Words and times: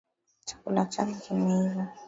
Chakula 0.47 0.81
chake 0.93 1.15
kimeiva. 1.23 1.83